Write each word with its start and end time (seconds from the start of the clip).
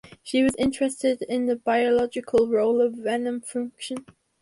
She 0.23 0.41
was 0.41 0.55
interested 0.55 1.21
in 1.21 1.45
the 1.45 1.55
biological 1.55 2.47
role 2.47 2.81
of 2.81 2.93
venom 2.93 3.41
function. 3.41 4.07